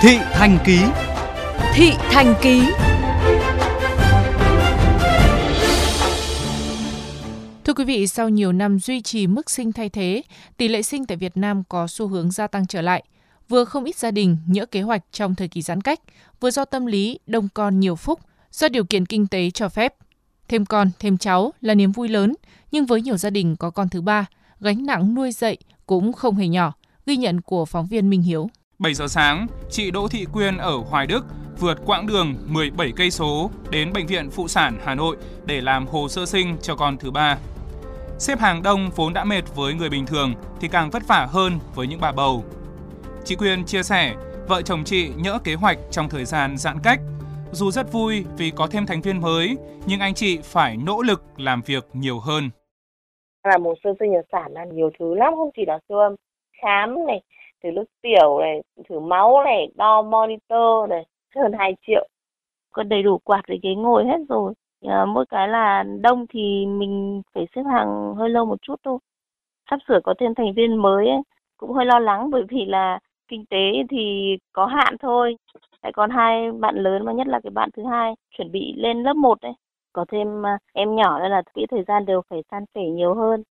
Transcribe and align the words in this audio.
Thị 0.00 0.18
Thành 0.32 0.58
Ký 0.64 0.78
Thị 1.74 1.90
Thành 1.98 2.34
Ký 2.42 2.62
Thưa 7.64 7.72
quý 7.74 7.84
vị, 7.84 8.06
sau 8.06 8.28
nhiều 8.28 8.52
năm 8.52 8.78
duy 8.78 9.02
trì 9.02 9.26
mức 9.26 9.50
sinh 9.50 9.72
thay 9.72 9.88
thế, 9.88 10.22
tỷ 10.56 10.68
lệ 10.68 10.82
sinh 10.82 11.06
tại 11.06 11.16
Việt 11.16 11.36
Nam 11.36 11.62
có 11.68 11.86
xu 11.86 12.08
hướng 12.08 12.30
gia 12.30 12.46
tăng 12.46 12.66
trở 12.66 12.82
lại. 12.82 13.04
Vừa 13.48 13.64
không 13.64 13.84
ít 13.84 13.96
gia 13.96 14.10
đình 14.10 14.36
nhỡ 14.46 14.66
kế 14.66 14.82
hoạch 14.82 15.04
trong 15.12 15.34
thời 15.34 15.48
kỳ 15.48 15.62
giãn 15.62 15.80
cách, 15.80 16.00
vừa 16.40 16.50
do 16.50 16.64
tâm 16.64 16.86
lý 16.86 17.18
đông 17.26 17.48
con 17.54 17.80
nhiều 17.80 17.96
phúc, 17.96 18.20
do 18.52 18.68
điều 18.68 18.84
kiện 18.84 19.06
kinh 19.06 19.26
tế 19.26 19.50
cho 19.50 19.68
phép. 19.68 19.94
Thêm 20.48 20.66
con, 20.66 20.90
thêm 20.98 21.18
cháu 21.18 21.52
là 21.60 21.74
niềm 21.74 21.92
vui 21.92 22.08
lớn, 22.08 22.34
nhưng 22.72 22.86
với 22.86 23.02
nhiều 23.02 23.16
gia 23.16 23.30
đình 23.30 23.56
có 23.56 23.70
con 23.70 23.88
thứ 23.88 24.00
ba, 24.00 24.26
gánh 24.60 24.86
nặng 24.86 25.14
nuôi 25.14 25.32
dạy 25.32 25.56
cũng 25.86 26.12
không 26.12 26.36
hề 26.36 26.48
nhỏ, 26.48 26.72
ghi 27.06 27.16
nhận 27.16 27.40
của 27.40 27.64
phóng 27.64 27.86
viên 27.86 28.10
Minh 28.10 28.22
Hiếu. 28.22 28.50
7 28.80 28.94
giờ 28.94 29.06
sáng, 29.08 29.46
chị 29.70 29.90
Đỗ 29.90 30.08
Thị 30.08 30.26
Quyên 30.32 30.56
ở 30.56 30.76
Hoài 30.90 31.06
Đức 31.06 31.24
vượt 31.58 31.78
quãng 31.86 32.06
đường 32.06 32.34
17 32.46 32.92
cây 32.96 33.10
số 33.10 33.50
đến 33.70 33.92
bệnh 33.92 34.06
viện 34.06 34.30
phụ 34.30 34.48
sản 34.48 34.78
Hà 34.84 34.94
Nội 34.94 35.16
để 35.46 35.60
làm 35.60 35.86
hồ 35.86 36.08
sơ 36.08 36.26
sinh 36.26 36.56
cho 36.62 36.76
con 36.76 36.96
thứ 36.96 37.10
ba. 37.10 37.38
Xếp 38.18 38.38
hàng 38.38 38.62
đông 38.62 38.90
vốn 38.96 39.12
đã 39.12 39.24
mệt 39.24 39.42
với 39.54 39.74
người 39.74 39.90
bình 39.90 40.06
thường 40.06 40.34
thì 40.60 40.68
càng 40.68 40.90
vất 40.90 41.02
vả 41.08 41.26
hơn 41.30 41.52
với 41.74 41.86
những 41.86 42.00
bà 42.00 42.12
bầu. 42.12 42.44
Chị 43.24 43.36
Quyên 43.36 43.64
chia 43.64 43.82
sẻ, 43.82 44.14
vợ 44.48 44.62
chồng 44.62 44.84
chị 44.84 45.10
nhỡ 45.16 45.38
kế 45.44 45.54
hoạch 45.54 45.78
trong 45.90 46.08
thời 46.08 46.24
gian 46.24 46.56
giãn 46.56 46.76
cách. 46.82 47.00
Dù 47.52 47.70
rất 47.70 47.92
vui 47.92 48.24
vì 48.36 48.50
có 48.50 48.66
thêm 48.66 48.86
thành 48.86 49.00
viên 49.00 49.20
mới, 49.20 49.56
nhưng 49.86 50.00
anh 50.00 50.14
chị 50.14 50.38
phải 50.42 50.76
nỗ 50.76 51.02
lực 51.02 51.22
làm 51.36 51.62
việc 51.66 51.86
nhiều 51.92 52.20
hơn. 52.20 52.50
Làm 53.44 53.64
hồ 53.64 53.74
sơ 53.84 53.90
sinh 54.00 54.12
nhật 54.12 54.26
sản 54.32 54.52
là 54.52 54.64
nhiều 54.64 54.90
thứ 54.98 55.14
lắm, 55.14 55.32
không 55.36 55.50
chỉ 55.56 55.62
là 55.66 55.78
siêu 55.88 55.98
âm, 55.98 56.14
khám 56.62 57.06
này, 57.06 57.22
thử 57.64 57.70
nước 57.70 57.84
tiểu 58.02 58.38
này, 58.40 58.62
thử 58.88 59.00
máu 59.00 59.44
này, 59.44 59.68
đo 59.74 60.02
monitor 60.02 60.90
này, 60.90 61.06
hơn 61.36 61.52
2 61.58 61.76
triệu. 61.86 62.08
Có 62.72 62.82
đầy 62.82 63.02
đủ 63.02 63.18
quạt 63.18 63.42
với 63.48 63.58
ghế 63.62 63.74
ngồi 63.74 64.06
hết 64.06 64.18
rồi. 64.28 64.54
À, 64.86 65.04
mỗi 65.04 65.26
cái 65.26 65.48
là 65.48 65.84
đông 66.00 66.26
thì 66.30 66.66
mình 66.66 67.22
phải 67.34 67.46
xếp 67.54 67.62
hàng 67.72 68.14
hơi 68.14 68.30
lâu 68.30 68.44
một 68.46 68.62
chút 68.62 68.76
thôi. 68.84 68.98
Sắp 69.70 69.78
sửa 69.88 70.00
có 70.04 70.14
thêm 70.20 70.34
thành 70.34 70.54
viên 70.54 70.76
mới 70.82 71.08
ấy, 71.08 71.22
cũng 71.56 71.72
hơi 71.72 71.86
lo 71.86 71.98
lắng 71.98 72.30
bởi 72.30 72.42
vì 72.48 72.64
là 72.66 72.98
kinh 73.28 73.46
tế 73.46 73.58
thì 73.90 74.36
có 74.52 74.66
hạn 74.66 74.96
thôi. 75.00 75.36
Lại 75.82 75.92
còn 75.92 76.10
hai 76.10 76.52
bạn 76.52 76.76
lớn 76.76 77.04
mà 77.04 77.12
nhất 77.12 77.26
là 77.26 77.40
cái 77.42 77.50
bạn 77.50 77.70
thứ 77.76 77.84
hai 77.84 78.14
chuẩn 78.30 78.52
bị 78.52 78.74
lên 78.76 79.02
lớp 79.02 79.14
1 79.16 79.40
đấy. 79.42 79.52
Có 79.92 80.04
thêm 80.12 80.46
à, 80.46 80.58
em 80.72 80.96
nhỏ 80.96 81.20
nên 81.20 81.30
là 81.30 81.42
quỹ 81.54 81.66
thời 81.70 81.84
gian 81.88 82.06
đều 82.06 82.22
phải 82.30 82.42
san 82.50 82.64
sẻ 82.74 82.82
nhiều 82.82 83.14
hơn. 83.14 83.42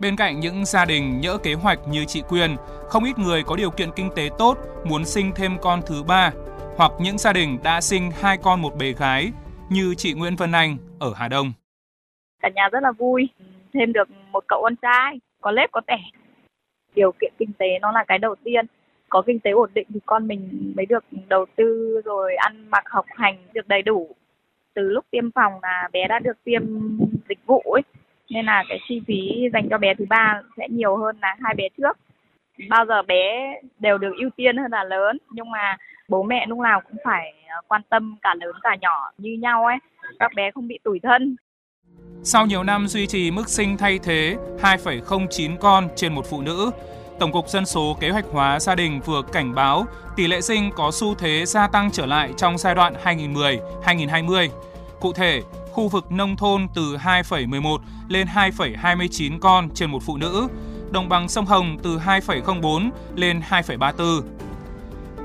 Bên 0.00 0.16
cạnh 0.16 0.40
những 0.40 0.64
gia 0.64 0.84
đình 0.84 1.20
nhỡ 1.20 1.38
kế 1.38 1.54
hoạch 1.54 1.78
như 1.88 2.04
chị 2.04 2.22
Quyên, 2.28 2.56
không 2.88 3.04
ít 3.04 3.18
người 3.18 3.42
có 3.46 3.56
điều 3.56 3.70
kiện 3.70 3.88
kinh 3.96 4.10
tế 4.16 4.28
tốt 4.38 4.58
muốn 4.84 5.04
sinh 5.04 5.32
thêm 5.36 5.56
con 5.62 5.80
thứ 5.86 6.02
ba, 6.02 6.30
hoặc 6.76 6.92
những 7.00 7.18
gia 7.18 7.32
đình 7.32 7.58
đã 7.64 7.80
sinh 7.80 8.10
hai 8.20 8.36
con 8.42 8.62
một 8.62 8.76
bé 8.78 8.92
gái 8.92 9.32
như 9.70 9.94
chị 9.94 10.14
Nguyễn 10.14 10.36
Vân 10.36 10.52
Anh 10.52 10.76
ở 10.98 11.12
Hà 11.16 11.28
Đông. 11.28 11.52
Cả 12.40 12.48
nhà 12.54 12.68
rất 12.72 12.82
là 12.82 12.92
vui, 12.92 13.28
thêm 13.74 13.92
được 13.92 14.08
một 14.32 14.44
cậu 14.48 14.62
con 14.62 14.76
trai, 14.76 15.20
có 15.40 15.50
lép 15.50 15.72
có 15.72 15.80
tẻ. 15.86 15.98
Điều 16.94 17.12
kiện 17.12 17.32
kinh 17.38 17.52
tế 17.58 17.66
nó 17.80 17.92
là 17.92 18.04
cái 18.08 18.18
đầu 18.18 18.34
tiên. 18.44 18.66
Có 19.08 19.22
kinh 19.26 19.40
tế 19.40 19.50
ổn 19.50 19.70
định 19.74 19.86
thì 19.94 20.00
con 20.06 20.28
mình 20.28 20.72
mới 20.76 20.86
được 20.86 21.04
đầu 21.28 21.46
tư 21.56 22.00
rồi 22.04 22.34
ăn 22.34 22.70
mặc 22.70 22.84
học 22.86 23.06
hành 23.08 23.36
được 23.52 23.68
đầy 23.68 23.82
đủ. 23.82 24.08
Từ 24.74 24.82
lúc 24.82 25.04
tiêm 25.10 25.30
phòng 25.30 25.52
là 25.62 25.88
bé 25.92 26.08
đã 26.08 26.18
được 26.18 26.44
tiêm 26.44 26.62
dịch 27.28 27.38
vụ 27.46 27.60
ấy, 27.60 27.82
nên 28.30 28.44
là 28.44 28.64
cái 28.68 28.78
chi 28.88 29.00
phí 29.06 29.48
dành 29.52 29.68
cho 29.70 29.78
bé 29.78 29.94
thứ 29.98 30.04
ba 30.08 30.40
sẽ 30.56 30.68
nhiều 30.70 30.96
hơn 30.96 31.16
là 31.22 31.36
hai 31.40 31.54
bé 31.54 31.64
trước. 31.76 31.98
Bao 32.68 32.86
giờ 32.86 33.02
bé 33.02 33.54
đều 33.78 33.98
được 33.98 34.12
ưu 34.20 34.30
tiên 34.36 34.56
hơn 34.56 34.70
là 34.70 34.84
lớn. 34.84 35.18
Nhưng 35.30 35.50
mà 35.50 35.76
bố 36.08 36.22
mẹ 36.22 36.46
lúc 36.46 36.58
nào 36.58 36.80
cũng 36.88 36.98
phải 37.04 37.34
ờ, 37.48 37.60
quan 37.68 37.82
tâm 37.88 38.16
cả 38.22 38.34
lớn 38.34 38.54
cả 38.62 38.76
nhỏ 38.80 39.10
như 39.18 39.30
nhau 39.40 39.64
ấy. 39.64 39.76
Các 40.18 40.32
bé 40.36 40.50
không 40.50 40.68
bị 40.68 40.78
tủi 40.84 41.00
thân. 41.02 41.36
Sau 42.22 42.46
nhiều 42.46 42.62
năm 42.62 42.86
duy 42.88 43.06
trì 43.06 43.30
mức 43.30 43.48
sinh 43.48 43.76
thay 43.76 43.98
thế 44.02 44.36
2,09 44.62 45.56
con 45.56 45.88
trên 45.96 46.14
một 46.14 46.26
phụ 46.30 46.42
nữ, 46.42 46.70
Tổng 47.20 47.32
cục 47.32 47.48
Dân 47.48 47.66
số 47.66 47.96
Kế 48.00 48.10
hoạch 48.10 48.24
hóa 48.32 48.60
gia 48.60 48.74
đình 48.74 49.00
vừa 49.04 49.22
cảnh 49.32 49.54
báo 49.54 49.86
tỷ 50.16 50.26
lệ 50.26 50.40
sinh 50.40 50.70
có 50.76 50.90
xu 50.92 51.14
thế 51.14 51.46
gia 51.46 51.68
tăng 51.68 51.90
trở 51.92 52.06
lại 52.06 52.32
trong 52.36 52.58
giai 52.58 52.74
đoạn 52.74 52.94
2010-2020. 53.04 54.48
Cụ 55.00 55.12
thể, 55.12 55.42
khu 55.78 55.88
vực 55.88 56.12
nông 56.12 56.36
thôn 56.36 56.66
từ 56.74 56.96
2,11 56.96 57.78
lên 58.08 58.26
2,29 58.34 59.38
con 59.40 59.68
trên 59.74 59.90
một 59.90 60.02
phụ 60.02 60.16
nữ, 60.16 60.48
đồng 60.90 61.08
bằng 61.08 61.28
sông 61.28 61.46
Hồng 61.46 61.78
từ 61.82 61.98
2,04 61.98 62.90
lên 63.14 63.40
2,34. 63.50 64.22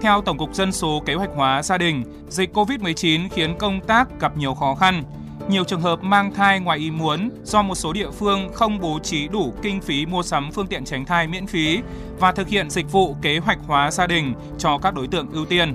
Theo 0.02 0.22
Tổng 0.22 0.38
cục 0.38 0.56
Dân 0.56 0.72
số 0.72 1.04
Kế 1.06 1.14
hoạch 1.14 1.30
hóa 1.36 1.64
gia 1.64 1.78
đình, 1.78 2.04
dịch 2.30 2.54
COVID-19 2.54 3.30
khiến 3.32 3.58
công 3.58 3.82
tác 3.82 4.20
gặp 4.20 4.38
nhiều 4.38 4.54
khó 4.54 4.76
khăn. 4.76 5.04
Nhiều 5.50 5.64
trường 5.64 5.82
hợp 5.82 6.04
mang 6.04 6.34
thai 6.34 6.60
ngoài 6.60 6.80
ý 6.80 6.92
muốn 6.92 7.30
do 7.44 7.62
một 7.62 7.76
số 7.76 7.94
địa 7.94 8.12
phương 8.12 8.54
không 8.54 8.80
bố 8.80 9.00
trí 9.00 9.28
đủ 9.28 9.54
kinh 9.62 9.82
phí 9.82 10.06
mua 10.06 10.24
sắm 10.24 10.52
phương 10.52 10.68
tiện 10.68 10.86
tránh 10.86 11.06
thai 11.06 11.28
miễn 11.28 11.48
phí 11.48 11.80
và 12.20 12.32
thực 12.32 12.48
hiện 12.48 12.70
dịch 12.70 12.92
vụ 12.92 13.16
kế 13.22 13.38
hoạch 13.38 13.60
hóa 13.68 13.92
gia 13.92 14.08
đình 14.08 14.34
cho 14.58 14.78
các 14.78 14.94
đối 14.94 15.08
tượng 15.08 15.32
ưu 15.32 15.46
tiên. 15.46 15.74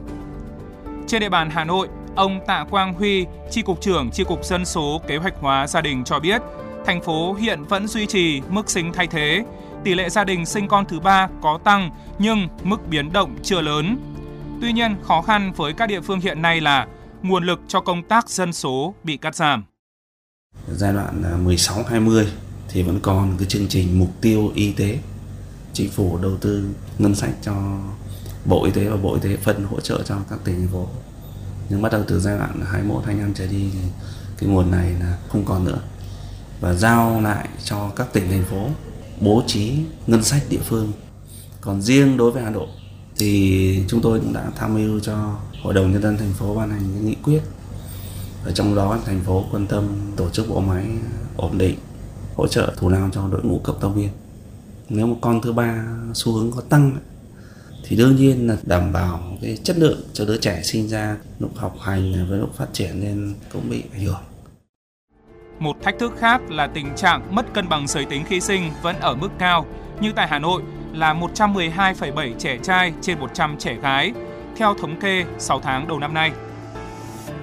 Trên 1.07 1.21
địa 1.21 1.29
bàn 1.29 1.51
Hà 1.51 1.65
Nội, 1.65 1.89
Ông 2.19 2.41
Tạ 2.47 2.65
Quang 2.71 2.95
Huy, 2.95 3.27
Tri 3.51 3.63
Cục 3.63 3.81
trưởng 3.81 4.11
Tri 4.11 4.25
Cục 4.25 4.45
Dân 4.45 4.65
số 4.65 5.01
Kế 5.07 5.17
hoạch 5.17 5.35
hóa 5.41 5.67
gia 5.67 5.81
đình 5.81 6.05
cho 6.05 6.21
biết, 6.21 6.43
thành 6.87 7.03
phố 7.03 7.35
hiện 7.35 7.65
vẫn 7.65 7.89
duy 7.89 8.07
trì 8.07 8.41
mức 8.49 8.71
sinh 8.71 8.93
thay 8.93 9.07
thế. 9.07 9.45
Tỷ 9.85 9.95
lệ 9.95 10.09
gia 10.09 10.25
đình 10.25 10.47
sinh 10.47 10.69
con 10.69 10.85
thứ 10.87 11.01
ba 11.01 11.29
có 11.43 11.59
tăng 11.65 11.91
nhưng 12.19 12.49
mức 12.63 12.89
biến 12.91 13.13
động 13.13 13.37
chưa 13.43 13.61
lớn. 13.61 13.97
Tuy 14.61 14.73
nhiên, 14.73 14.97
khó 15.03 15.23
khăn 15.23 15.53
với 15.57 15.73
các 15.73 15.87
địa 15.87 16.01
phương 16.01 16.21
hiện 16.21 16.43
nay 16.43 16.61
là 16.61 16.87
nguồn 17.23 17.45
lực 17.45 17.61
cho 17.69 17.81
công 17.81 18.03
tác 18.03 18.29
dân 18.29 18.53
số 18.53 18.95
bị 19.05 19.17
cắt 19.17 19.35
giảm. 19.35 19.65
Giai 20.69 20.93
đoạn 20.93 21.23
à, 21.23 21.39
16-20 21.45 22.25
thì 22.69 22.83
vẫn 22.83 23.01
còn 23.03 23.35
cái 23.39 23.49
chương 23.49 23.69
trình 23.69 23.99
mục 23.99 24.11
tiêu 24.21 24.53
y 24.55 24.73
tế. 24.73 24.99
Chính 25.73 25.91
phủ 25.91 26.19
đầu 26.23 26.37
tư 26.41 26.69
ngân 26.99 27.15
sách 27.15 27.33
cho 27.43 27.55
Bộ 28.45 28.65
Y 28.65 28.71
tế 28.71 28.89
và 28.89 28.97
Bộ 28.97 29.15
Y 29.15 29.21
tế 29.21 29.37
phân 29.37 29.65
hỗ 29.65 29.81
trợ 29.81 30.03
cho 30.03 30.17
các 30.31 30.39
tỉnh 30.45 30.55
thành 30.55 30.69
phố 30.73 30.89
nhưng 31.69 31.83
bắt 31.83 31.93
đầu 31.93 32.03
từ 32.09 32.21
giai 32.21 32.39
đoạn 32.39 32.61
21 32.61 33.05
25 33.05 33.35
trở 33.35 33.47
đi 33.47 33.71
thì 33.73 33.79
cái 34.39 34.49
nguồn 34.49 34.71
này 34.71 34.93
là 35.01 35.19
không 35.29 35.45
còn 35.45 35.65
nữa. 35.65 35.79
Và 36.61 36.75
giao 36.75 37.21
lại 37.21 37.49
cho 37.65 37.91
các 37.97 38.13
tỉnh, 38.13 38.31
thành 38.31 38.45
phố, 38.45 38.69
bố 39.21 39.43
trí 39.47 39.73
ngân 40.07 40.23
sách 40.23 40.43
địa 40.49 40.61
phương. 40.65 40.93
Còn 41.61 41.83
riêng 41.83 42.17
đối 42.17 42.33
với 42.33 42.43
Hà 42.43 42.51
Nội 42.51 42.69
thì 43.19 43.85
chúng 43.89 44.01
tôi 44.01 44.21
cũng 44.21 44.33
đã 44.33 44.51
tham 44.57 44.75
mưu 44.75 45.01
cho 45.01 45.37
Hội 45.63 45.75
đồng 45.75 45.93
Nhân 45.93 46.03
dân 46.03 46.17
thành 46.17 46.33
phố 46.33 46.55
ban 46.55 46.71
hành 46.71 46.91
cái 46.95 47.03
nghị 47.03 47.15
quyết. 47.15 47.41
Ở 48.45 48.53
trong 48.53 48.75
đó, 48.75 48.99
thành 49.05 49.21
phố 49.21 49.45
quan 49.53 49.67
tâm 49.67 49.89
tổ 50.17 50.31
chức 50.31 50.49
bộ 50.49 50.61
máy 50.61 50.87
ổn 51.37 51.59
định, 51.59 51.79
hỗ 52.37 52.47
trợ 52.47 52.75
thù 52.77 52.89
lao 52.89 53.11
cho 53.13 53.29
đội 53.29 53.43
ngũ 53.43 53.61
cộng 53.65 53.81
tác 53.81 53.89
viên. 53.89 54.09
Nếu 54.89 55.07
một 55.07 55.17
con 55.21 55.41
thứ 55.43 55.53
ba 55.53 55.87
xu 56.15 56.33
hướng 56.33 56.53
có 56.53 56.61
tăng 56.61 56.97
thì 57.85 57.97
đương 57.97 58.17
nhiên 58.17 58.49
là 58.49 58.57
đảm 58.63 58.93
bảo 58.93 59.21
cái 59.43 59.59
chất 59.65 59.77
lượng 59.79 60.01
cho 60.13 60.25
đứa 60.25 60.37
trẻ 60.37 60.63
sinh 60.63 60.89
ra 60.89 61.17
lúc 61.39 61.57
học 61.57 61.77
hành 61.81 62.27
với 62.29 62.39
lúc 62.39 62.55
phát 62.55 62.67
triển 62.73 63.01
nên 63.01 63.35
cũng 63.53 63.71
bị 63.71 63.83
ảnh 63.93 64.01
hưởng. 64.01 64.23
Một 65.59 65.77
thách 65.83 65.99
thức 65.99 66.13
khác 66.19 66.51
là 66.51 66.67
tình 66.67 66.87
trạng 66.97 67.35
mất 67.35 67.55
cân 67.55 67.69
bằng 67.69 67.87
giới 67.87 68.05
tính 68.05 68.25
khi 68.29 68.41
sinh 68.41 68.71
vẫn 68.83 69.01
ở 69.01 69.15
mức 69.15 69.29
cao, 69.39 69.67
như 70.01 70.13
tại 70.13 70.29
Hà 70.29 70.39
Nội 70.39 70.63
là 70.93 71.15
112,7 71.15 72.33
trẻ 72.39 72.59
trai 72.63 72.93
trên 73.01 73.19
100 73.19 73.57
trẻ 73.59 73.77
gái, 73.83 74.13
theo 74.57 74.75
thống 74.75 75.01
kê 75.01 75.25
6 75.39 75.61
tháng 75.61 75.89
đầu 75.89 75.99
năm 75.99 76.15
nay. 76.15 76.33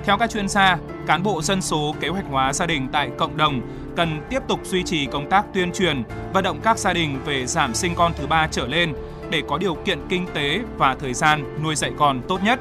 Theo 0.05 0.17
các 0.17 0.29
chuyên 0.29 0.47
gia, 0.47 0.77
cán 1.07 1.23
bộ 1.23 1.41
dân 1.41 1.61
số 1.61 1.95
kế 1.99 2.07
hoạch 2.07 2.25
hóa 2.29 2.53
gia 2.53 2.65
đình 2.65 2.87
tại 2.91 3.09
cộng 3.17 3.37
đồng 3.37 3.61
cần 3.95 4.21
tiếp 4.29 4.39
tục 4.47 4.59
duy 4.63 4.83
trì 4.83 5.05
công 5.05 5.29
tác 5.29 5.45
tuyên 5.53 5.71
truyền, 5.71 6.03
vận 6.33 6.43
động 6.43 6.59
các 6.63 6.79
gia 6.79 6.93
đình 6.93 7.19
về 7.25 7.45
giảm 7.45 7.73
sinh 7.73 7.95
con 7.95 8.13
thứ 8.17 8.27
ba 8.27 8.47
trở 8.51 8.67
lên 8.67 8.93
để 9.29 9.43
có 9.47 9.57
điều 9.57 9.75
kiện 9.75 9.99
kinh 10.09 10.27
tế 10.33 10.61
và 10.77 10.95
thời 10.95 11.13
gian 11.13 11.63
nuôi 11.63 11.75
dạy 11.75 11.91
con 11.97 12.21
tốt 12.27 12.43
nhất. 12.43 12.59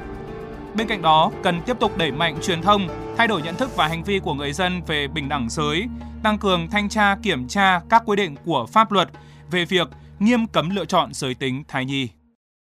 Bên 0.75 0.87
cạnh 0.87 1.01
đó, 1.01 1.31
cần 1.43 1.61
tiếp 1.61 1.77
tục 1.79 1.97
đẩy 1.97 2.11
mạnh 2.11 2.37
truyền 2.41 2.61
thông, 2.61 2.87
thay 3.17 3.27
đổi 3.27 3.41
nhận 3.41 3.55
thức 3.55 3.75
và 3.75 3.87
hành 3.87 4.03
vi 4.03 4.19
của 4.19 4.33
người 4.33 4.53
dân 4.53 4.81
về 4.87 5.07
bình 5.07 5.29
đẳng 5.29 5.49
giới, 5.49 5.85
tăng 6.23 6.37
cường 6.37 6.67
thanh 6.67 6.89
tra 6.89 7.15
kiểm 7.23 7.47
tra 7.47 7.81
các 7.89 8.03
quy 8.05 8.15
định 8.15 8.35
của 8.45 8.65
pháp 8.65 8.91
luật 8.91 9.09
về 9.51 9.65
việc 9.65 9.87
nghiêm 10.19 10.47
cấm 10.47 10.69
lựa 10.69 10.85
chọn 10.85 11.13
giới 11.13 11.33
tính 11.33 11.63
thai 11.67 11.85
nhi. 11.85 12.09